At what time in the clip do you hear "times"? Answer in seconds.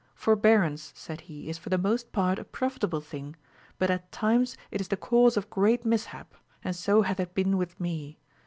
4.11-4.57